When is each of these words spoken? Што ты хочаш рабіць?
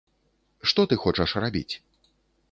Што 0.69 0.85
ты 0.93 0.97
хочаш 1.03 1.35
рабіць? 1.43 1.73